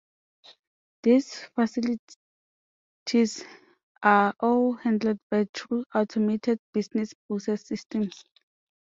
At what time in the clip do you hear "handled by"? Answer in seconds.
4.73-5.43